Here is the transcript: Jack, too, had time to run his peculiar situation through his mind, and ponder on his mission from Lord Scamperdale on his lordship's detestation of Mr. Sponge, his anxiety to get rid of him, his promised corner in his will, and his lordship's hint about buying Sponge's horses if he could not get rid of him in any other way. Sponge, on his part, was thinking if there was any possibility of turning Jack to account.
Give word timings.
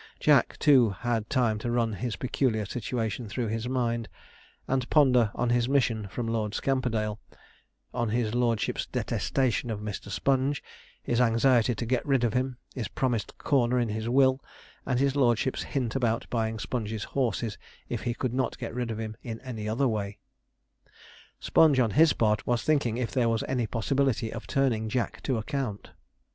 Jack, 0.19 0.57
too, 0.57 0.89
had 0.89 1.29
time 1.29 1.59
to 1.59 1.69
run 1.69 1.93
his 1.93 2.15
peculiar 2.15 2.65
situation 2.65 3.29
through 3.29 3.45
his 3.49 3.69
mind, 3.69 4.09
and 4.67 4.89
ponder 4.89 5.29
on 5.35 5.51
his 5.51 5.69
mission 5.69 6.07
from 6.07 6.27
Lord 6.27 6.55
Scamperdale 6.55 7.19
on 7.93 8.09
his 8.09 8.33
lordship's 8.33 8.87
detestation 8.87 9.69
of 9.69 9.79
Mr. 9.79 10.09
Sponge, 10.09 10.63
his 11.03 11.21
anxiety 11.21 11.75
to 11.75 11.85
get 11.85 12.03
rid 12.03 12.23
of 12.23 12.33
him, 12.33 12.57
his 12.73 12.87
promised 12.87 13.37
corner 13.37 13.79
in 13.79 13.89
his 13.89 14.09
will, 14.09 14.41
and 14.87 14.99
his 14.99 15.15
lordship's 15.15 15.61
hint 15.61 15.95
about 15.95 16.25
buying 16.31 16.57
Sponge's 16.57 17.03
horses 17.03 17.59
if 17.87 18.01
he 18.01 18.15
could 18.15 18.33
not 18.33 18.57
get 18.57 18.73
rid 18.73 18.89
of 18.89 18.99
him 18.99 19.15
in 19.21 19.39
any 19.41 19.69
other 19.69 19.87
way. 19.87 20.17
Sponge, 21.39 21.79
on 21.79 21.91
his 21.91 22.13
part, 22.13 22.47
was 22.47 22.63
thinking 22.63 22.97
if 22.97 23.11
there 23.11 23.29
was 23.29 23.43
any 23.47 23.67
possibility 23.67 24.33
of 24.33 24.47
turning 24.47 24.89
Jack 24.89 25.21
to 25.21 25.37
account. 25.37 25.91